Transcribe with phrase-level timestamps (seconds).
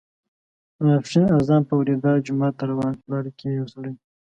[0.75, 3.91] د ماسپښین اذان په اوریدا جومات ته روان شو، لاره کې یې یو سړی